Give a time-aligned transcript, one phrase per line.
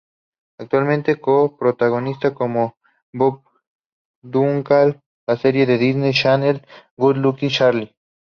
[0.57, 2.75] Actualmente co-protagoniza como
[3.13, 3.43] Bob
[4.23, 6.65] Duncan la serie de Disney Channel,
[6.97, 7.95] "Good Luck Charlie".